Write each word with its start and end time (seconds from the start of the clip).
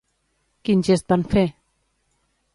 Quin 0.69 0.81
gest 0.87 1.13
van 1.15 1.27
fer? 1.35 1.45